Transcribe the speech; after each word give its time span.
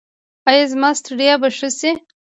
ایا 0.49 0.63
زما 0.71 0.89
ستړیا 0.99 1.33
به 1.41 1.49
ښه 1.57 1.69
شي؟ 1.79 1.91